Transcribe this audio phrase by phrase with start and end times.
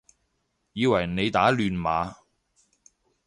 [0.73, 2.15] 以為你打亂碼